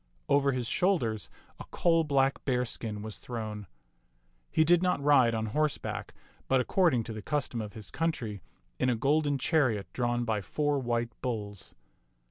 [0.27, 1.29] Over his shoulders
[1.59, 3.67] a coal black bearskin was thrown.
[4.49, 6.15] He did not ride on horse back,
[6.47, 8.41] but, according to the custom of his country,
[8.79, 11.75] in a golden chariot drawn by four white bulls.